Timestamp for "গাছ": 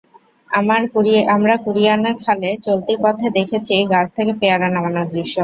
3.91-4.07